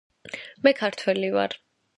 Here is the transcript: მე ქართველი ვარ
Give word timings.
მე 0.67 0.73
ქართველი 0.81 1.31
ვარ 1.37 1.59